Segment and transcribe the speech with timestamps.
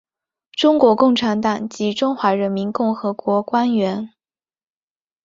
[0.53, 4.15] 中国共产党及中华人民共和国官员。